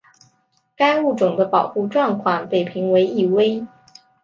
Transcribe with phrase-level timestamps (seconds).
[0.75, 3.67] 该物种的保护状况被评为易危。